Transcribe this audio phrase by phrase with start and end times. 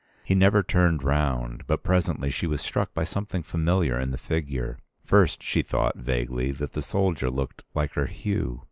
[0.23, 4.79] He never turned round; but presently she was struck by something familiar in the figure.
[5.05, 8.59] First she thought vaguely that the soldier looked like her Hugh.